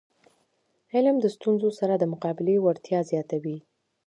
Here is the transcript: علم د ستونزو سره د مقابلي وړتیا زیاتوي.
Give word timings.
علم 0.93 1.15
د 1.21 1.25
ستونزو 1.35 1.69
سره 1.79 1.93
د 1.97 2.03
مقابلي 2.13 2.55
وړتیا 2.59 2.99
زیاتوي. 3.11 3.57